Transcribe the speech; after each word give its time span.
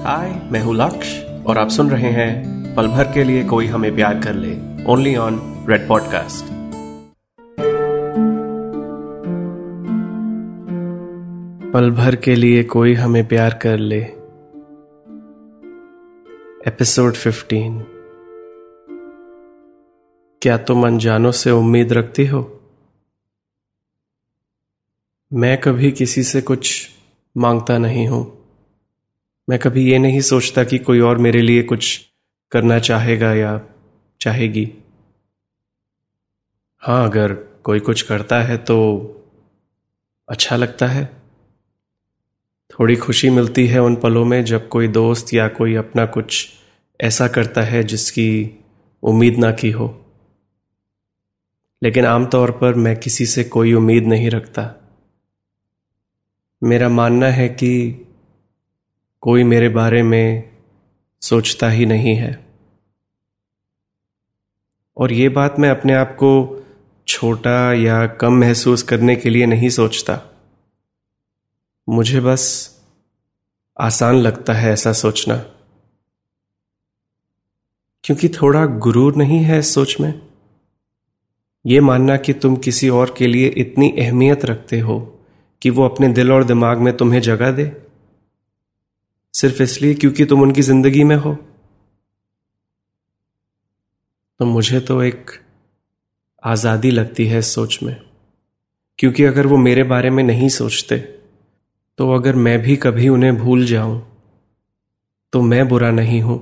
हाय 0.00 0.48
मैं 0.52 0.60
हूँ 0.60 0.74
लक्ष्य 0.74 1.44
और 1.46 1.58
आप 1.58 1.68
सुन 1.68 1.90
रहे 1.90 2.10
हैं 2.10 2.74
पल 2.74 2.86
भर 2.88 3.04
के 3.04 3.24
लिए 3.24 3.44
कोई 3.44 3.66
हमें 3.66 3.94
प्यार 3.94 4.20
कर 4.20 4.34
ले 4.34 4.84
ओनली 4.84 5.16
ऑन 5.16 5.66
रेड 5.68 5.88
पॉडकास्ट 5.88 6.44
पल 11.72 11.90
भर 11.90 12.16
के 12.16 12.34
लिए 12.34 12.64
कोई 12.64 12.94
हमें 12.94 13.28
प्यार 13.28 13.54
कर 13.62 13.78
ले। 13.78 14.00
एपिसोड 16.66 17.14
15 17.14 17.84
क्या 20.42 20.58
तुम 20.58 20.86
अनजानों 20.86 21.32
से 21.32 21.50
उम्मीद 21.50 21.92
रखती 21.92 22.26
हो? 22.26 22.60
मैं 25.32 25.60
कभी 25.60 25.92
किसी 25.92 26.22
से 26.22 26.40
कुछ 26.40 26.90
माँगता 27.36 27.78
नहीं 27.78 28.08
हूँ। 28.08 28.39
मैं 29.50 29.58
कभी 29.58 29.92
ये 29.92 29.98
नहीं 29.98 30.20
सोचता 30.20 30.64
कि 30.64 30.78
कोई 30.78 31.00
और 31.00 31.18
मेरे 31.18 31.42
लिए 31.42 31.62
कुछ 31.62 32.06
करना 32.52 32.78
चाहेगा 32.78 33.34
या 33.34 33.60
चाहेगी। 34.20 34.72
हाँ 36.80 37.04
अगर 37.04 37.32
कोई 37.64 37.80
कुछ 37.80 38.02
करता 38.02 38.42
है 38.42 38.56
तो 38.56 38.76
अच्छा 40.28 40.56
लगता 40.56 40.86
है। 40.86 41.04
थोड़ी 42.70 42.96
खुशी 42.96 43.30
मिलती 43.30 43.66
है 43.66 43.80
उन 43.82 43.96
पलों 43.96 44.24
में 44.24 44.44
जब 44.44 44.68
कोई 44.68 44.88
दोस्त 44.88 45.34
या 45.34 45.48
कोई 45.48 45.74
अपना 45.74 46.06
कुछ 46.06 46.48
ऐसा 47.00 47.28
करता 47.28 47.62
है 47.62 47.84
जिसकी 47.84 48.58
उम्मीद 49.02 49.38
ना 49.38 49.52
की 49.52 49.70
हो। 49.70 50.14
लेकिन 51.82 52.06
आमतौर 52.06 52.50
पर 52.50 52.74
मैं 52.74 52.96
किसी 52.96 53.26
से 53.26 53.44
कोई 53.44 53.72
उम्मीद 53.72 54.06
नहीं 54.06 54.30
रखता। 54.30 54.74
मेरा 56.62 56.88
मानना 56.88 57.26
है 57.26 57.48
कि 57.48 58.06
कोई 59.20 59.44
मेरे 59.44 59.68
बारे 59.68 60.02
में 60.02 60.56
सोचता 61.20 61.68
ही 61.68 61.86
नहीं 61.86 62.14
है। 62.16 62.46
और 64.96 65.12
ये 65.12 65.28
बात 65.28 65.58
मैं 65.58 65.70
अपने 65.70 65.92
आप 65.92 66.12
को 66.14 66.62
छोटा 67.08 67.72
या 67.72 68.06
कम 68.06 68.32
महसूस 68.32 68.82
करने 68.82 69.16
के 69.16 69.30
लिए 69.30 69.46
नहीं 69.46 69.68
सोचता। 69.68 70.22
मुझे 71.88 72.20
बस 72.20 72.70
आसान 73.80 74.14
लगता 74.14 74.52
है 74.52 74.72
ऐसा 74.72 74.92
सोचना। 74.92 75.36
क्योंकि 78.04 78.28
थोड़ा 78.28 78.66
गुरूर 78.66 79.16
नहीं 79.16 79.38
है 79.38 79.58
इस 79.58 79.74
सोच 79.74 80.00
में। 80.00 80.22
यह 81.66 81.82
मानना 81.82 82.16
कि 82.16 82.32
तुम 82.32 82.56
किसी 82.56 82.88
और 82.88 83.14
के 83.18 83.26
लिए 83.26 83.48
इतनी 83.48 83.90
अहमियत 83.90 84.44
रखते 84.44 84.80
हो 84.80 85.20
कि 85.62 85.70
वो 85.70 85.88
अपने 85.88 86.08
दिल 86.08 86.32
और 86.32 86.44
दिमाग 86.44 86.78
में 86.78 86.96
तुम्हें 86.96 87.20
जगह 87.20 87.50
दे। 87.52 87.89
सिर्फ़ 89.34 89.62
इसलिए 89.62 89.94
क्योंकि 89.94 90.24
तुम 90.24 90.42
उनकी 90.42 90.62
ज़िंदगी 90.62 91.04
में 91.04 91.16
हो। 91.16 91.34
तो 94.40 94.46
मुझे 94.46 94.80
तो 94.80 95.02
एक 95.02 95.30
आज़ादी 96.42 96.90
लगती 96.90 97.26
है 97.26 97.38
इस 97.38 97.54
सोच 97.54 97.78
में। 97.82 97.96
क्योंकि 98.98 99.24
अगर 99.24 99.46
वो 99.46 99.56
मेरे 99.58 99.82
बारे 99.84 100.10
में 100.10 100.22
नहीं 100.24 100.48
सोचते 100.48 100.98
तो 101.98 102.10
अगर 102.14 102.36
मैं 102.36 102.58
भी 102.62 102.76
कभी 102.76 103.08
उन्हें 103.08 103.36
भूल 103.36 103.64
जाऊँ 103.66 104.00
तो 105.32 105.42
मैं 105.42 105.66
बुरा 105.68 105.90
नहीं 105.90 106.20
हूँ। 106.22 106.38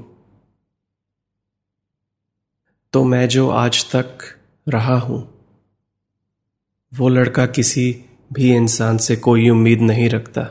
तो 2.92 3.04
मैं 3.04 3.28
जो 3.28 3.48
आज 3.50 3.84
तक 3.90 4.18
रहा 4.66 4.98
हूँ, 4.98 5.20
वो 6.92 7.08
लड़का 7.08 7.46
किसी 7.48 7.90
भी 8.32 8.54
इंसान 8.56 8.98
से 8.98 9.16
कोई 9.18 9.48
उम्मीद 9.50 9.80
नहीं 9.80 10.08
रखता। 10.10 10.42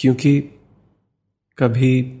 क्योंकि 0.00 0.40
कभी 1.58 2.20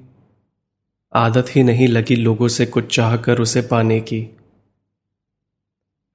आदत 1.14 1.46
ही 1.56 1.62
नहीं 1.62 1.88
लगी 1.88 2.16
लोगों 2.16 2.48
से 2.48 2.66
कुछ 2.66 2.96
चाहकर 2.96 3.40
उसे 3.40 3.62
पाने 3.62 4.00
की। 4.00 4.36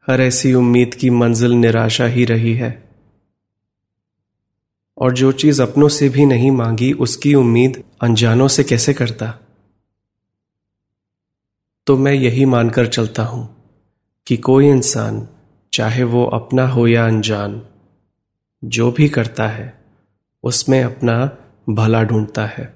हर 0.07 0.21
ऐसी 0.21 0.53
उम्मीद 0.53 0.93
की 0.93 1.09
मंजिल 1.09 1.51
निराशा 1.51 2.05
ही 2.05 2.25
रही 2.25 2.53
है। 2.53 2.89
और 4.97 5.13
जो 5.13 5.31
चीज़ 5.31 5.61
अपनों 5.61 5.89
से 5.89 6.09
भी 6.09 6.25
नहीं 6.25 6.51
मांगी, 6.51 6.93
उसकी 6.93 7.35
उम्मीद 7.35 7.83
अनजानों 8.01 8.47
से 8.47 8.63
कैसे 8.63 8.93
करता? 8.93 9.39
तो 11.87 11.97
मैं 11.97 12.13
यही 12.13 12.45
मानकर 12.45 12.87
चलता 12.87 13.23
हूँ 13.23 13.71
कि 14.27 14.37
कोई 14.37 14.67
इंसान, 14.67 15.27
चाहे 15.73 16.03
वो 16.03 16.25
अपना 16.25 16.67
हो 16.67 16.87
या 16.87 17.07
अनजान, 17.07 17.65
जो 18.65 18.91
भी 18.91 19.09
करता 19.09 19.47
है, 19.47 19.85
उसमें 20.43 20.83
अपना 20.83 21.37
भला 21.67 22.03
ढूंढता 22.03 22.45
है। 22.45 22.73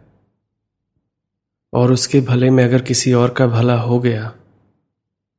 और 1.73 1.91
उसके 1.91 2.21
भले 2.21 2.49
में 2.49 2.63
अगर 2.63 2.81
किसी 2.81 3.13
और 3.13 3.29
का 3.29 3.47
भला 3.47 3.79
हो 3.81 3.99
गया 3.99 4.33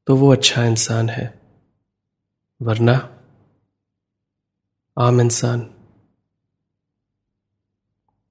तो 0.06 0.16
वो 0.16 0.32
अच्छा 0.32 0.64
इंसान 0.64 1.08
है। 1.08 1.40
वरना 2.62 2.94
आम 4.98 5.20
इंसान। 5.20 5.66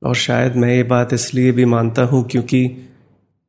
और 0.04 0.16
शायद 0.16 0.56
मैं 0.56 0.76
ये 0.76 0.84
बात 0.84 1.14
इसलिए 1.14 1.52
भी 1.52 1.66
मानता 1.66 2.02
हूँ 2.02 2.28
क्योंकि 2.30 2.90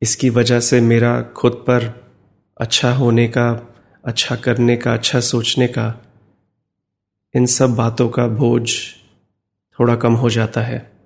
इसकी 0.02 0.30
वजह 0.30 0.60
से 0.60 0.80
मेरा 0.80 1.22
खुद 1.22 1.52
पर 1.52 1.92
अच्छा 2.60 2.92
होने 2.92 3.28
का 3.28 3.50
अच्छा 4.04 4.36
करने 4.36 4.76
का 4.76 4.94
अच्छा 4.94 5.20
सोचने 5.20 5.66
का, 5.68 5.94
इन 7.34 7.46
सब 7.46 7.74
बातों 7.74 8.08
का 8.08 8.26
बोझ 8.26 8.70
थोड़ा 9.78 9.96
कम 9.96 10.14
हो 10.14 10.30
जाता 10.30 10.60
है। 10.60 10.97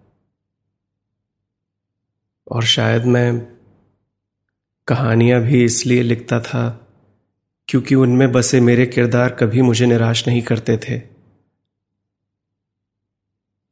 और 2.53 2.65
शायद 2.65 3.05
मैं 3.07 3.41
कहानियाँ 4.89 5.41
भी 5.43 5.63
इसलिए 5.65 6.03
लिखता 6.03 6.41
था 6.41 6.69
क्योंकि 7.69 7.95
उनमें 7.95 8.31
बसे 8.33 8.61
मेरे 8.61 8.87
किरदार 8.87 9.35
कभी 9.35 9.63
मुझे 9.63 9.87
निराश 9.87 10.27
नहीं 10.29 10.43
करते 10.43 10.77
थे। 10.79 11.01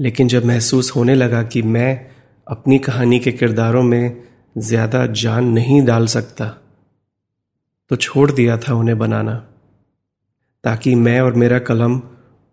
लेकिन 0.00 0.28
जब 0.28 0.44
महसूस 0.44 0.90
होने 0.96 1.14
लगा 1.14 1.42
कि 1.42 1.62
मैं 1.62 2.10
अपनी 2.46 2.78
कहानी 2.78 3.18
के 3.18 3.32
किरदारों 3.32 3.82
में 3.82 4.28
ज़्यादा 4.58 5.06
जान 5.06 5.48
नहीं 5.48 5.82
डाल 5.86 6.06
सकता 6.06 6.46
तो 7.90 7.96
छोड़ 7.96 8.30
दिया 8.32 8.56
था 8.58 8.74
उन्हें 8.74 8.98
बनाना, 8.98 9.34
ताकि 10.64 10.94
मैं 10.94 11.20
और 11.20 11.34
मेरा 11.34 11.58
कलम 11.58 12.00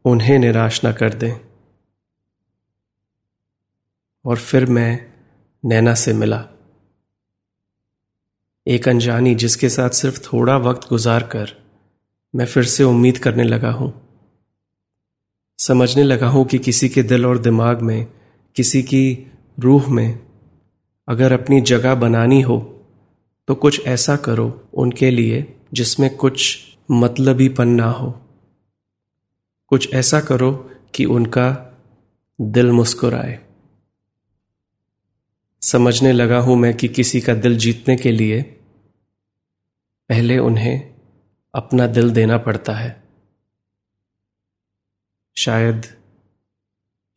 उन्हें 0.05 0.37
निराश 0.39 0.83
ना 0.83 0.91
कर 0.91 1.13
दें। 1.13 1.33
और 4.25 4.37
फिर 4.37 4.65
मैं 4.67 5.16
नैना 5.63 5.93
से 5.93 6.13
मिला। 6.13 6.37
एक 8.67 8.87
अनजानी 8.89 9.35
जिसके 9.35 9.69
साथ 9.69 9.89
सिर्फ़ 9.89 10.19
थोड़ा 10.21 10.57
वक्त 10.57 10.89
गुजार 10.89 11.23
कर 11.23 11.51
मैं 12.35 12.45
फिर 12.45 12.63
से 12.63 12.83
उम्मीद 12.83 13.17
करने 13.17 13.43
लगा 13.43 13.71
हूँ। 13.71 13.91
समझने 15.59 16.03
लगा 16.03 16.27
हूँ 16.27 16.45
कि 16.45 16.59
किसी 16.59 16.89
के 16.89 17.03
दिल 17.03 17.25
और 17.25 17.37
दिमाग 17.37 17.81
में, 17.81 18.07
किसी 18.55 18.83
की 18.83 19.31
रूह 19.59 19.89
में 19.89 20.19
अगर 21.07 21.33
अपनी 21.33 21.61
जगह 21.61 21.95
बनानी 21.95 22.41
हो 22.41 22.59
तो 23.47 23.55
कुछ 23.55 23.85
ऐसा 23.87 24.15
करो 24.15 24.69
उनके 24.73 25.11
लिए 25.11 25.57
जिसमें 25.73 26.15
कुछ 26.15 26.57
मतलबी 26.91 27.49
पन 27.49 27.67
ना 27.67 27.89
हो। 27.91 28.11
कुछ 29.67 29.93
ऐसा 29.93 30.19
करो 30.21 30.51
कि 30.95 31.05
उनका 31.05 31.49
दिल 32.41 32.71
मुस्कुराए। 32.71 33.46
समझने 35.71 36.11
लगा 36.11 36.39
हूँ 36.39 36.55
मैं 36.55 36.73
कि 36.73 36.87
किसी 36.87 37.21
का 37.21 37.33
दिल 37.33 37.57
जीतने 37.57 37.95
के 37.95 38.11
लिए 38.11 38.41
पहले 40.09 40.37
उन्हें 40.37 40.95
अपना 41.55 41.87
दिल 41.87 42.11
देना 42.11 42.37
पड़ता 42.37 42.73
है। 42.73 43.03
शायद 45.37 45.85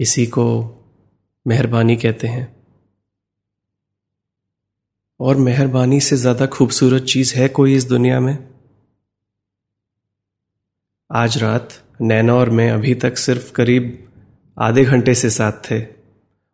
इसी 0.00 0.26
को 0.26 0.46
मेहरबानी 1.46 1.96
कहते 1.96 2.26
हैं। 2.26 2.56
और 5.20 5.36
मेहरबानी 5.36 6.00
से 6.00 6.16
ज़्यादा 6.16 6.46
खूबसूरत 6.46 7.02
चीज़ 7.02 7.34
है 7.34 7.48
कोई 7.48 7.74
इस 7.74 7.84
दुनिया 7.84 8.20
में? 8.20 8.48
आज 11.12 11.38
रात 11.38 11.68
नैना 12.00 12.34
और 12.34 12.50
मैं 12.50 12.70
अभी 12.70 12.94
तक 12.94 13.18
सिर्फ़ 13.18 13.52
करीब 13.52 14.12
आधे 14.58 14.84
घंटे 14.84 15.14
से 15.14 15.30
साथ 15.30 15.52
थे 15.52 15.86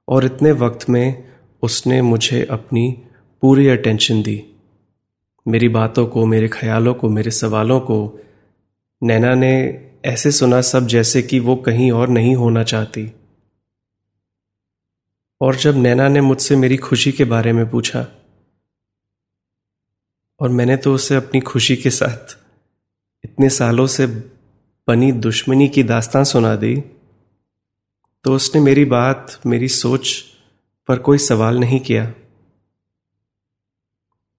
और 0.08 0.24
इतने 0.24 0.52
वक्त 0.52 0.88
में 0.88 1.35
उसने 1.62 2.02
मुझे 2.02 2.44
अपनी 2.44 2.90
पूरी 3.42 3.68
अटेंशन 3.68 4.22
दी। 4.22 4.42
मेरी 5.46 5.68
बातों 5.68 6.06
को, 6.06 6.26
मेरे 6.26 6.48
ख्यालों 6.48 6.94
को, 6.94 7.08
मेरे 7.08 7.30
सवालों 7.30 7.80
को 7.80 8.18
नैना 9.02 9.34
ने 9.34 9.54
ऐसे 10.04 10.32
सुना 10.32 10.60
सब 10.60 10.86
जैसे 10.86 11.22
कि 11.22 11.38
वो 11.40 11.56
कहीं 11.56 11.90
और 11.92 12.08
नहीं 12.08 12.34
होना 12.36 12.62
चाहती। 12.62 13.12
और 15.40 15.56
जब 15.56 15.76
नैना 15.76 16.08
ने 16.08 16.20
मुझसे 16.20 16.56
मेरी 16.56 16.76
खुशी 16.76 17.12
के 17.12 17.24
बारे 17.24 17.52
में 17.52 17.68
पूछा, 17.70 18.06
और 20.40 20.48
मैंने 20.48 20.76
तो 20.76 20.94
उसे 20.94 21.14
अपनी 21.14 21.40
खुशी 21.40 21.76
के 21.76 21.90
साथ 21.90 22.36
इतने 23.24 23.48
सालों 23.50 23.86
से 23.86 24.06
बनी 24.88 25.12
दुश्मनी 25.12 25.68
की 25.68 25.82
दास्तान 25.82 26.24
सुना 26.24 26.54
दी 26.56 26.76
तो 28.24 28.34
उसने 28.34 28.60
मेरी 28.60 28.84
बात, 28.84 29.40
मेरी 29.46 29.68
सोच 29.68 30.35
पर 30.88 30.98
कोई 30.98 31.18
सवाल 31.18 31.58
नहीं 31.58 31.80
किया। 31.80 32.14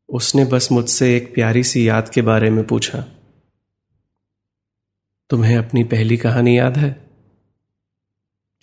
उसने 0.09 0.45
बस 0.45 0.71
मुझसे 0.71 1.17
एक 1.17 1.33
प्यारी 1.33 1.63
सी 1.63 1.89
याद 1.89 2.09
के 2.09 2.21
बारे 2.21 2.49
में 2.49 2.67
पूछा। 2.67 3.05
तुम्हें 5.29 5.57
अपनी 5.57 5.83
पहली 5.83 6.17
कहानी 6.17 6.59
याद 6.59 6.77
है? 6.77 7.09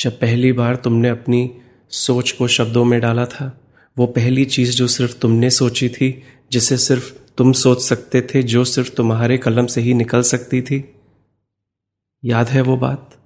जब 0.00 0.20
पहली 0.20 0.52
बार 0.52 0.76
तुमने 0.76 1.08
अपनी 1.08 1.58
सोच 1.90 2.32
को 2.32 2.48
शब्दों 2.48 2.84
में 2.84 3.00
डाला 3.00 3.26
था, 3.26 3.60
वो 3.98 4.06
पहली 4.06 4.44
चीज़ 4.44 4.76
जो 4.76 4.86
सिर्फ़ 4.86 5.18
तुमने 5.18 5.50
सोची 5.50 5.88
थी, 5.88 6.22
जिसे 6.52 6.78
सिर्फ़ 6.78 7.14
तुम 7.38 7.52
सोच 7.52 7.82
सकते 7.82 8.22
थे, 8.22 8.42
जो 8.42 8.64
सिर्फ़ 8.64 8.94
तुम्हारे 8.94 9.38
कलम 9.38 9.66
से 9.66 9.80
ही 9.80 9.94
निकल 9.94 10.22
सकती 10.22 10.62
थी? 10.62 10.94
याद 12.24 12.48
है 12.48 12.60
वो 12.60 12.76
बात? 12.76 13.23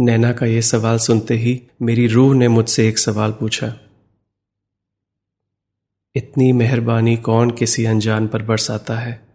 नैना 0.00 0.32
का 0.32 0.46
यह 0.46 0.60
सवाल 0.60 0.98
सुनते 0.98 1.34
ही 1.34 1.62
मेरी 1.82 2.06
रूह 2.06 2.34
ने 2.34 2.48
मुझसे 2.48 2.88
एक 2.88 2.98
सवाल 2.98 3.32
पूछा। 3.32 3.78
इतनी 6.14 6.52
मेहरबानी 6.52 7.16
कौन 7.16 7.50
किसी 7.50 7.84
अनजान 7.84 8.28
पर 8.28 8.42
बरसाता 8.42 8.98
है? 8.98 9.28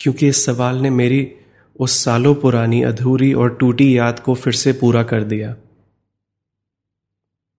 क्योंकि 0.00 0.28
इस 0.28 0.44
सवाल 0.44 0.76
ने 0.76 0.90
मेरी 0.90 1.32
उस 1.80 2.04
सालों 2.04 2.34
पुरानी 2.34 2.82
अधूरी 2.82 3.34
और 3.34 3.54
टूटी 3.54 3.98
याद 3.98 4.20
को 4.20 4.34
फिर 4.34 4.52
से 4.52 4.72
पूरा 4.72 5.02
कर 5.02 5.24
दिया। 5.24 5.56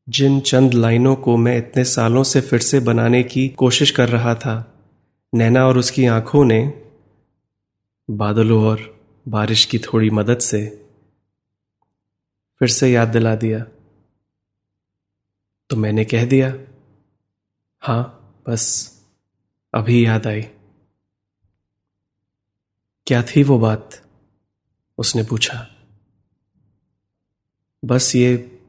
जिन 0.10 0.40
चंद 0.40 0.74
लाइनों 0.74 1.16
को 1.16 1.38
मैं 1.38 1.58
इतने 1.58 1.84
सालों 1.84 2.24
से 2.24 2.42
फिर 2.42 2.60
से 2.60 2.80
बनाने 2.80 3.24
की 3.24 3.50
कोशिश 3.50 3.92
कर 3.92 4.10
रहा 4.10 4.36
था, 4.36 4.80
नैना 5.36 5.68
और 5.68 5.78
उसकी 5.78 6.06
आँखों 6.06 6.46
ने 6.46 6.84
बादलों 8.12 8.64
और 8.64 8.91
बारिश 9.28 9.66
की 9.66 9.80
थोड़ी 9.80 10.10
मदद 10.10 10.38
से 10.38 10.90
फिर 12.60 12.68
से 12.68 12.92
याद 12.92 13.08
दिला 13.08 13.36
दिया। 13.36 13.60
तो 15.70 15.76
मैंने 15.76 16.06
कह 16.06 16.26
दिया, 16.26 16.56
हाँ, 17.80 18.18
बस, 18.50 18.92
अभी 19.74 20.06
याद 20.06 20.28
आई। 20.28 20.42
क्या 23.08 23.24
थी 23.24 23.44
वो 23.44 23.60
बात? 23.60 24.10
उसने 24.98 25.24
पूछा। 25.24 25.68
बस 27.86 28.16
ये 28.16 28.60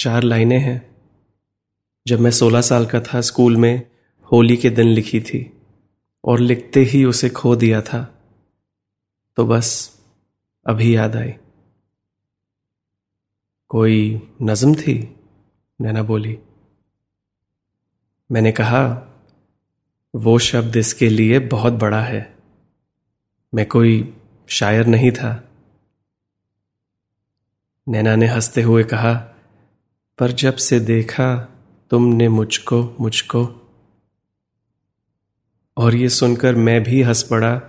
चार 0.00 0.22
लाइनें 0.22 0.58
हैं। 0.58 0.96
जब 2.06 2.20
मैं 2.20 2.30
सोलह 2.30 2.60
साल 2.60 2.86
का 2.86 3.00
था, 3.00 3.20
स्कूल 3.20 3.56
में 3.56 3.90
होली 4.32 4.56
के 4.56 4.70
दिन 4.70 4.86
लिखी 4.86 5.20
थी 5.20 5.60
और 6.24 6.40
लिखते 6.40 6.80
ही 6.80 7.04
उसे 7.04 7.30
खो 7.30 7.56
दिया 7.56 7.82
था। 7.82 8.17
तो 9.38 9.46
बस 9.46 9.98
अभी 10.66 10.96
याद 10.96 11.16
आई। 11.16 11.32
कोई 13.68 14.28
नज्म 14.42 14.74
थी? 14.74 15.20
नैना 15.80 16.02
बोली। 16.02 16.38
मैंने 18.32 18.52
कहा, 18.52 19.08
वो 20.14 20.38
शब्द 20.38 20.76
इसके 20.76 21.08
लिए 21.08 21.38
बहुत 21.38 21.72
बड़ा 21.72 22.02
है। 22.02 22.36
मैं 23.54 23.66
कोई 23.66 24.16
शायर 24.48 24.86
नहीं 24.86 25.10
था। 25.10 25.48
नैना 27.88 28.16
ने 28.16 28.26
हँसते 28.26 28.62
हुए 28.62 28.84
कहा, 28.84 29.14
पर 30.18 30.32
जब 30.32 30.56
से 30.56 30.80
देखा, 30.80 31.36
तुमने 31.90 32.28
मुझको 32.28 32.96
मुझको। 33.00 33.72
और 35.76 35.94
ये 35.94 36.08
सुनकर 36.08 36.54
मैं 36.54 36.82
भी 36.82 37.02
हंस 37.02 37.22
पड़ा 37.22 37.62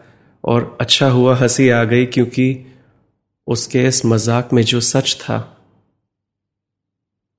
और 0.43 0.77
अच्छा 0.81 1.09
हुआ 1.09 1.35
हँसी 1.35 1.69
आ 1.69 1.83
गई 1.83 2.05
क्योंकि 2.05 2.65
उसके 3.47 3.83
इस 3.83 4.05
मज़ाक 4.05 4.53
में 4.53 4.63
जो 4.63 4.79
सच 4.81 5.15
था, 5.21 5.37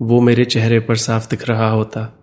वो 0.01 0.21
मेरे 0.21 0.45
चेहरे 0.45 0.81
पर 0.81 0.97
साफ़ 0.97 1.29
दिख 1.29 1.49
रहा 1.49 1.69
होता। 1.71 2.17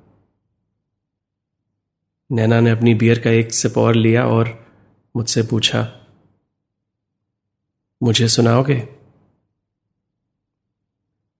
नैना 2.31 2.59
ने 2.59 2.71
अपनी 2.71 2.93
बियर 2.93 3.19
का 3.19 3.29
एक 3.29 3.53
सिप 3.53 3.77
और 3.77 3.95
लिया 3.95 4.25
और 4.25 4.67
मुझसे 5.15 5.43
पूछा, 5.43 5.81
मुझे 8.03 8.27
सुनाओगे? 8.27 8.87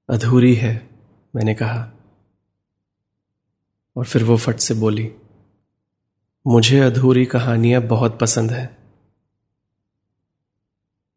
अधूरी 0.09 0.55
है, 0.55 0.89
मैंने 1.35 1.53
कहा। 1.53 1.91
और 3.95 4.05
फिर 4.05 4.23
वो 4.23 4.37
फट 4.37 4.55
से 4.55 4.73
बोली, 4.73 5.11
मुझे 6.47 6.79
अधूरी 6.79 7.25
कहानियाँ 7.25 7.81
बहुत 7.81 8.19
पसंद 8.19 8.51
है। 8.51 8.76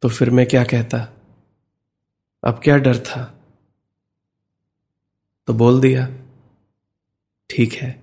तो 0.02 0.08
फिर 0.08 0.31
मैं 0.31 0.47
क्या 0.47 0.64
कहता? 0.64 0.99
अब 2.44 2.61
क्या 2.64 2.76
डर 2.76 2.99
था? 2.99 3.44
तो 5.47 5.55
बोल 5.55 5.81
दिया, 5.81 6.08
ठीक 7.50 7.73
है, 7.73 8.02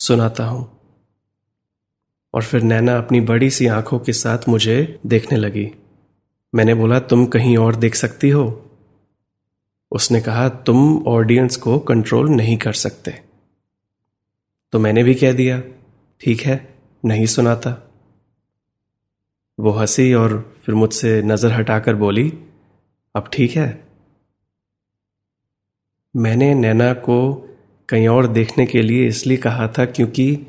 सुनाता 0.00 0.44
हूँ। 0.44 0.80
और 2.34 2.42
फिर 2.42 2.62
नैना 2.62 2.98
अपनी 2.98 3.20
बड़ी 3.20 3.50
सी 3.50 3.66
आँखों 3.66 3.98
के 3.98 4.12
साथ 4.12 4.38
मुझे 4.48 5.00
देखने 5.06 5.38
लगी। 5.38 5.70
मैंने 6.54 6.74
बोला, 6.74 7.00
तुम 7.00 7.26
कहीं 7.26 7.56
और 7.58 7.76
देख 7.76 7.94
सकती 7.94 8.30
हो? 8.30 8.70
उसने 9.92 10.20
कहा, 10.20 10.48
तुम 10.48 11.04
ऑडियंस 11.06 11.56
को 11.56 11.78
कंट्रोल 11.78 12.28
नहीं 12.28 12.58
कर 12.58 12.72
सकते। 12.72 13.22
तो 14.72 14.78
मैंने 14.78 15.02
भी 15.02 15.14
कह 15.14 15.32
दिया, 15.32 15.62
ठीक 16.20 16.40
है, 16.40 16.74
नहीं 17.04 17.26
सुनाता। 17.26 17.87
वो 19.58 19.70
हँसी 19.70 20.12
और 20.14 20.54
फिर 20.66 20.74
मुझसे 20.74 21.22
नज़र 21.22 21.52
हटाकर 21.52 21.94
बोली, 21.94 22.32
अब 23.14 23.30
ठीक 23.32 23.50
है। 23.50 23.88
मैंने 26.16 26.54
नैना 26.54 26.92
को 26.92 27.34
कहीं 27.88 28.08
और 28.08 28.26
देखने 28.26 28.66
के 28.66 28.82
लिए 28.82 29.06
इसलिए 29.08 29.36
कहा 29.36 29.68
था 29.68 29.84
क्योंकि 29.84 30.46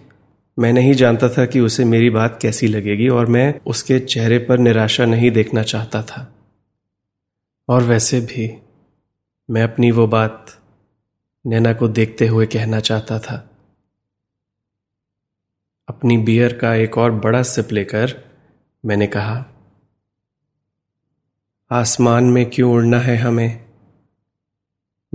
मैं 0.58 0.74
नहीं 0.74 0.94
जानता 0.94 1.30
था 1.30 1.46
कि 1.46 1.60
उसे 1.60 1.86
मेरी 1.86 2.10
बात 2.10 2.40
कैसी 2.42 2.68
लगेगी 2.68 3.10
और 3.10 3.26
मैं 3.26 3.60
उसके 3.68 4.00
चेहरे 4.00 4.38
पर 4.40 4.58
निराशा 4.58 5.06
नहीं 5.06 5.32
देखना 5.32 5.64
चाहता 5.64 6.04
था। 6.04 6.36
और 7.70 7.84
वैसे 7.84 8.22
भी 8.22 8.58
मैं 9.50 9.64
अपनी 9.64 9.92
वो 9.92 10.08
बात 10.08 10.58
नैना 11.46 11.74
को 11.74 11.88
देखते 11.88 12.28
हुए 12.28 12.46
कहना 12.46 12.80
चाहता 12.80 13.20
था। 13.20 13.50
अपनी 15.88 16.18
बियर 16.18 16.54
का 16.54 16.76
एक 16.76 16.98
और 16.98 17.12
बड़ा 17.12 17.44
सिप 17.44 17.72
लेकर 17.72 18.29
मैंने 18.86 19.08
कहा, 19.08 19.46
आसमान 21.72 22.24
में 22.24 22.50
क्यों 22.50 22.74
उड़ना 22.74 23.00
है 23.00 23.18
हमें? 23.18 23.70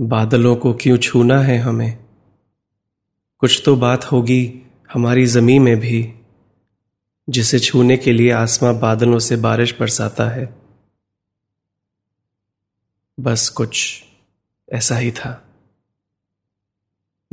बादलों 0.01 0.55
को 0.55 0.73
क्यों 0.73 0.97
छूना 0.97 1.39
है 1.39 1.57
हमें? 1.57 2.05
कुछ 3.37 3.61
तो 3.65 3.75
बात 3.75 4.05
होगी 4.05 4.61
हमारी 4.93 5.25
ज़मीन 5.25 5.61
में 5.61 5.79
भी, 5.79 6.13
जिसे 7.29 7.59
छूने 7.59 7.97
के 7.97 8.11
लिए 8.11 8.31
आसमां 8.31 8.79
बादलों 8.79 9.19
से 9.19 9.35
बारिश 9.35 9.79
बरसाता 9.79 10.29
है। 10.29 10.55
बस 13.19 13.49
कुछ 13.49 14.03
ऐसा 14.73 14.97
ही 14.97 15.11
था। 15.11 15.47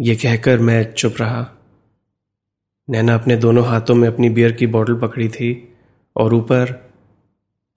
यह 0.00 0.14
कहकर 0.14 0.58
मैं 0.58 0.94
चुप 0.94 1.14
रहा। 1.20 1.52
नैना 2.90 3.14
अपने 3.14 3.36
दोनों 3.36 3.66
हाथों 3.66 3.94
में 3.94 4.08
अपनी 4.08 4.30
बियर 4.30 4.52
की 4.52 4.66
बोतल 4.66 5.00
पकड़ी 5.00 5.28
थी। 5.28 5.71
और 6.16 6.34
ऊपर 6.34 6.92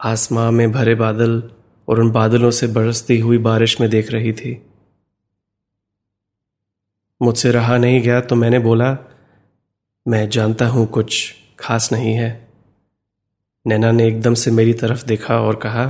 आसमां 0.01 0.51
में 0.51 0.71
भरे 0.71 0.95
बादल 0.95 1.51
और 1.87 1.99
उन 1.99 2.11
बादलों 2.11 2.51
से 2.51 2.67
बरसती 2.67 3.19
हुई 3.19 3.37
बारिश 3.37 3.81
में 3.81 3.89
देख 3.89 4.11
रही 4.11 4.33
थी। 4.33 4.67
मुझसे 7.21 7.51
रहा 7.51 7.77
नहीं 7.77 8.01
गया 8.01 8.21
तो 8.21 8.35
मैंने 8.35 8.59
बोला, 8.59 8.97
मैं 10.07 10.29
जानता 10.29 10.67
हूँ 10.67 10.87
कुछ 10.87 11.35
खास 11.59 11.91
नहीं 11.91 12.13
है। 12.13 12.49
नैना 13.67 13.91
ने 13.91 14.07
एकदम 14.07 14.33
से 14.33 14.51
मेरी 14.51 14.73
तरफ़ 14.73 15.05
देखा 15.05 15.41
और 15.41 15.55
कहा, 15.55 15.85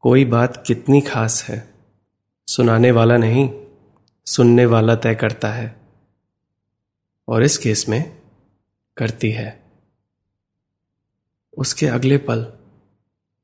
कोई 0.00 0.24
बात 0.24 0.64
कितनी 0.66 1.00
खास 1.00 1.44
है। 1.48 1.74
सुनाने 2.46 2.90
वाला 2.90 3.16
नहीं, 3.16 3.50
सुनने 4.26 4.66
वाला 4.66 4.94
तय 4.94 5.14
करता 5.14 5.48
है 5.48 5.80
और 7.28 7.42
इस 7.42 7.58
केस 7.58 7.88
में 7.88 8.16
करती 8.96 9.30
है। 9.30 9.63
उसके 11.58 11.86
अगले 11.86 12.18
पल 12.18 12.46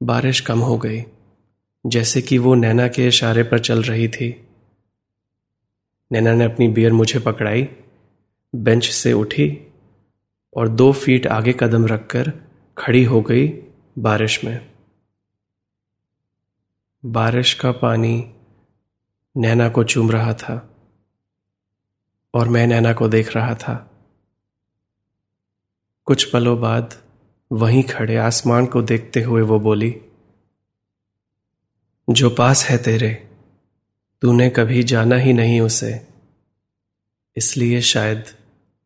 बारिश 0.03 0.41
कम 0.41 0.59
हो 0.59 0.79
गई, 0.79 1.03
जैसे 1.87 2.23
कि 2.23 2.39
वो 2.39 2.55
नैना 2.55 2.89
के 2.89 3.07
इशारे 3.07 3.43
पर 3.43 3.59
चल 3.59 3.83
रही 3.83 4.09
थी। 4.09 4.49
नैना 6.13 6.33
ने 6.35 6.45
अपनी 6.45 6.69
बियर 6.69 6.93
मुझे 6.93 7.19
पकड़ाई, 7.19 7.69
बेंच 8.55 8.89
से 8.91 9.13
उठी 9.13 9.67
और 10.57 10.69
दो 10.69 10.93
फीट 10.93 11.27
आगे 11.27 11.53
कदम 11.61 11.87
रखकर 11.87 12.33
खड़ी 12.79 13.05
हो 13.05 13.21
गई 13.23 13.49
बारिश 13.99 14.45
में। 14.45 14.71
बारिश 17.05 17.55
का 17.55 17.73
पानी 17.73 18.35
नैना 19.37 19.69
को 19.69 19.85
चूम 19.85 20.11
रहा 20.11 20.35
था 20.35 20.57
और 22.35 22.49
मैं 22.49 22.67
नैना 22.67 22.93
को 22.93 23.09
देख 23.09 23.37
रहा 23.37 23.55
था। 23.55 23.77
कुछ 26.05 26.25
पलों 26.25 26.61
बाद 26.61 26.95
वहीं 27.53 27.83
खड़े 27.83 28.17
आसमान 28.17 28.67
को 28.67 28.83
देखते 28.83 29.23
हुए 29.23 29.43
वो 29.43 29.61
बोली, 29.61 30.01
जो 32.11 32.31
पास 32.31 32.65
है 32.65 32.79
तेरे, 32.79 33.29
तूने 34.23 34.51
कभी 34.51 34.83
जाना 34.83 35.17
ही 35.17 35.33
नहीं 35.33 35.61
उसे। 35.61 36.07
इसलिए 37.37 37.81
शायद 37.81 38.25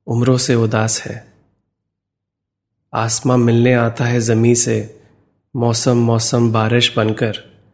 उम्रों 0.06 0.38
से 0.38 0.54
उदास 0.54 1.02
है। 1.02 1.32
आसमां 2.94 3.38
मिलने 3.38 3.74
आता 3.74 4.04
है 4.04 4.20
जमी 4.20 4.54
से, 4.54 5.00
मौसम 5.56 5.96
मौसम 5.96 6.52
बारिश 6.52 6.96
बनकर, 6.96 7.64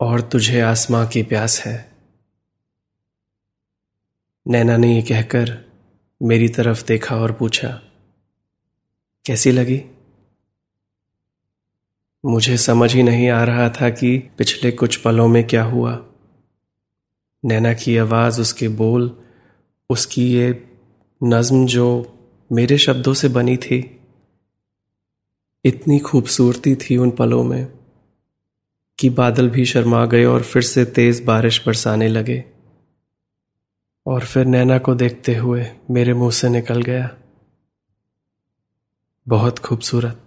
और 0.00 0.20
तुझे 0.20 0.60
आसमां 0.60 1.06
की 1.06 1.22
प्यास 1.22 1.60
है। 1.60 1.92
नैना 4.48 4.76
ने 4.76 4.96
यह 4.96 5.02
कहकर 5.02 5.64
मेरी 6.22 6.48
तरफ़ 6.48 6.86
देखा 6.86 7.16
और 7.16 7.32
पूछा 7.32 7.82
कैसी 9.26 9.52
लगी? 9.52 9.82
मुझे 12.26 12.56
समझ 12.56 12.94
ही 12.94 13.02
नहीं 13.02 13.28
आ 13.28 13.44
रहा 13.44 13.68
था 13.68 13.90
कि 13.90 14.18
पिछले 14.18 14.72
कुछ 14.72 14.96
पलों 14.96 15.28
में 15.28 15.46
क्या 15.46 15.64
हुआ। 15.64 16.06
नैना 17.44 17.74
की 17.74 17.96
आवाज़, 17.96 18.40
उसके 18.40 18.68
बोल, 18.68 19.22
उसकी 19.90 20.32
ये 20.32 20.68
नज्म 21.24 21.66
जो 21.66 22.18
मेरे 22.52 22.78
शब्दों 22.78 23.14
से 23.14 23.28
बनी 23.28 23.56
थी, 23.56 24.00
इतनी 25.64 25.98
खूबसूरती 25.98 26.76
थी 26.76 26.96
उन 26.96 27.10
पलों 27.10 27.44
में 27.44 27.72
कि 28.98 29.10
बादल 29.10 29.50
भी 29.50 29.64
शर्मा 29.64 30.06
गए 30.06 30.24
और 30.24 30.42
फिर 30.42 30.62
से 30.62 30.84
तेज 30.84 31.24
बारिश 31.24 31.66
बरसाने 31.66 32.08
लगे। 32.08 32.44
और 34.06 34.24
फिर 34.24 34.46
नैना 34.46 34.78
को 34.78 34.94
देखते 34.94 35.34
हुए 35.34 35.66
मेरे 35.90 36.14
मुँह 36.14 36.30
से 36.30 36.48
निकल 36.48 36.82
गया। 36.82 37.16
बहुत 39.26 39.58
खूबसूरत। 39.58 40.18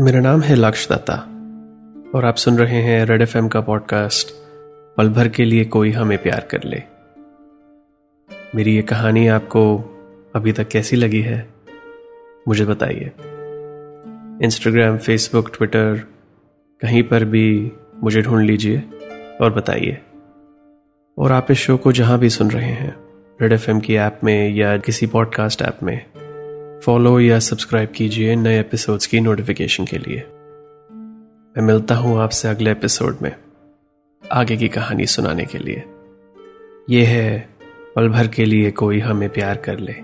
मेरा 0.00 0.20
नाम 0.20 0.40
है 0.40 0.54
लक्ष 0.54 0.88
दत्ता 0.88 1.14
और 2.14 2.24
आप 2.24 2.36
सुन 2.36 2.58
रहे 2.58 2.80
हैं 2.82 3.04
रेड 3.06 3.22
एफएम 3.22 3.48
का 3.48 3.60
पॉडकास्ट, 3.60 4.28
पल 4.96 5.08
भर 5.08 5.28
के 5.28 5.44
लिए 5.44 5.64
कोई 5.64 5.90
हमें 5.90 6.22
प्यार 6.22 6.48
कर 6.50 6.64
ले। 6.64 6.82
मेरी 8.54 8.74
ये 8.76 8.82
कहानी 8.82 9.26
आपको 9.28 9.78
अभी 10.36 10.52
तक 10.52 10.68
कैसी 10.68 10.96
लगी 10.96 11.20
है, 11.20 11.54
मुझे 12.48 12.64
बताइए। 12.64 13.12
इंस्टाग्राम 14.46 14.98
फेसबुक 14.98 15.56
ट्विटर 15.56 16.13
कहीं 16.84 17.02
पर 17.02 17.24
भी 17.24 17.72
मुझे 18.02 18.22
ढूंढ 18.22 18.46
लीजिए 18.46 18.82
और 19.40 19.52
बताइए। 19.52 19.98
और 21.18 21.32
आप 21.32 21.50
इस 21.50 21.58
शो 21.58 21.76
को 21.76 21.92
जहाँ 21.92 22.18
भी 22.18 22.30
सुन 22.30 22.50
रहे 22.50 22.70
हैं 22.70 22.96
रेड 23.42 23.52
एफएम 23.52 23.80
की 23.80 23.94
ऐप 23.94 24.20
में 24.24 24.50
या 24.50 24.76
किसी 24.76 25.06
पॉडकास्ट 25.06 25.62
ऐप 25.62 25.78
में 25.82 26.06
फॉलो 26.84 27.20
या 27.20 27.38
सब्सक्राइब 27.38 27.88
कीजिए 27.88 28.36
नए 28.36 28.60
एपिसोड्स 28.60 29.06
की 29.06 29.20
नोटिफिकेशन 29.20 29.84
के 29.84 29.98
लिए। 29.98 30.24
मैं 31.56 31.62
मिलता 31.62 31.94
हूँ 31.94 32.20
आपसे 32.20 32.48
अगले 32.48 32.70
एपिसोड 32.70 33.16
में, 33.22 33.36
आगे 34.32 34.56
की 34.56 34.68
कहानी 34.68 35.06
सुनाने 35.06 35.44
के 35.44 35.58
लिए। 35.58 35.82
यह 36.90 37.08
है 37.08 37.48
पल 37.96 38.08
भर 38.08 38.26
के 38.26 38.44
लिए 38.44 38.70
कोई 38.70 38.98
हमें 38.98 39.28
प्यार 39.28 39.56
कर 39.56 39.78
ले। 39.78 40.03